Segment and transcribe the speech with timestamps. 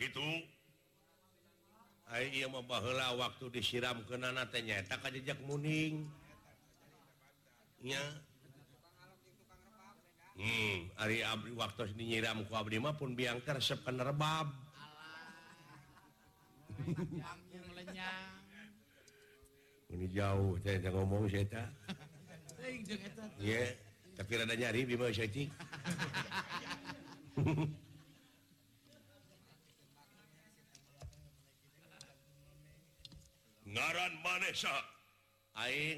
[0.00, 0.28] itu
[2.32, 6.08] ya membahlah waktu disiram kenatenyataka jejakmuningnya
[10.40, 11.20] hmm, Ari
[11.54, 14.48] waktu dinyiram kemapun biang ter sepenbab
[20.10, 21.28] jauh ngomong
[24.16, 24.80] tapi ada nyari
[33.76, 34.40] ran man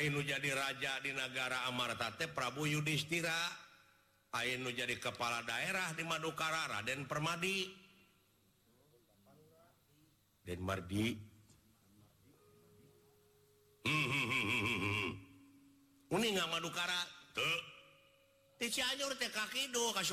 [0.00, 3.36] jadi raja di negara Amar Tate Prabu Yudhiistira
[4.32, 7.68] A jadi kepala daerah di Maduuka Raden Permadidi
[19.52, 20.08] su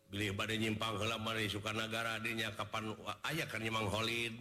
[0.06, 0.46] beli bad
[0.78, 0.94] pang
[1.50, 2.84] sukargaranya kapan
[3.26, 4.34] ayaah kan memanghollid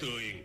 [0.00, 0.44] tuhing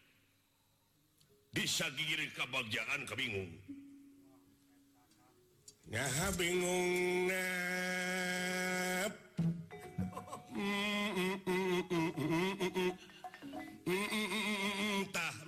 [1.51, 3.51] bisa diri kebakan ke bingung
[6.39, 7.27] bingung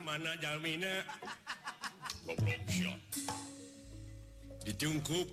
[0.03, 0.35] mana
[4.67, 5.27] ditungkup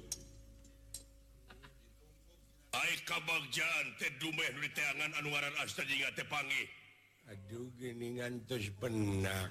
[5.18, 6.46] anwar as jugapang
[8.46, 9.50] terus pena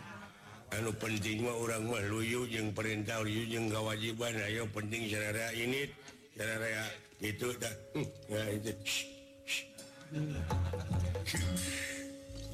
[0.71, 7.75] pentingwa orang maluyu yang perintah yujung gawajiban Ayo pentingsaudara iniraya hmm, itu dan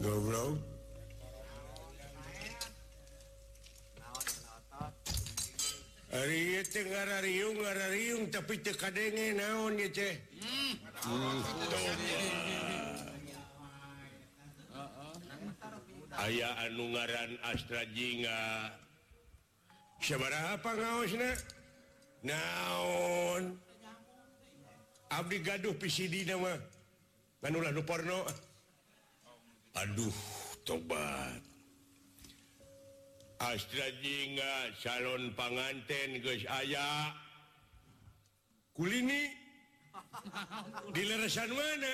[0.01, 0.58] ngobrol
[6.73, 7.21] Tegara
[8.34, 8.89] tapika
[9.38, 9.88] naonnya
[16.25, 21.30] aya anungaran Astra Jingabar apa nauhno
[29.77, 30.10] Aduh
[30.65, 31.38] tobat
[33.38, 37.13] Astra Jinga salonon panganten guys aya
[38.73, 39.30] kulini
[40.97, 41.93] dileran mana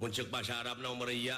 [0.02, 1.38] untuk bahasa Arabyuadzina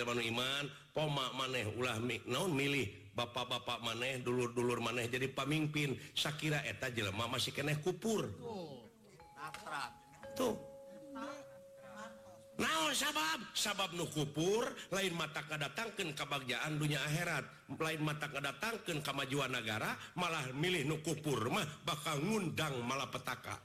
[0.00, 0.64] iman
[0.96, 7.54] mak maneh ulahmic milih bapak-bapak maneh dulu-dulur maneh jadi pemimpin Shakira eta je Ma si
[7.54, 8.26] keeh kupur
[13.54, 20.84] sabab nu kupur lain mata kedatangkan kebakjaan dunia airatlain mata kedatangkan kemajuan negara malah milih
[20.90, 23.62] nukupur mah bakal ngundang malah petaka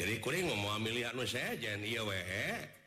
[0.00, 0.76] jadi ngo mau
[1.28, 1.52] saya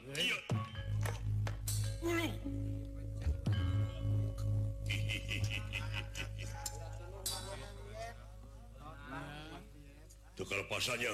[10.45, 10.67] kalau eh.
[10.67, 11.13] pasanya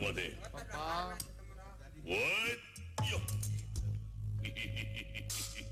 [0.00, 0.38] まで